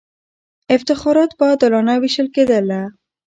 افتخارات 0.75 1.31
به 1.37 1.43
عادلانه 1.49 1.93
وېشل 2.01 2.27
کېدله. 2.35 2.81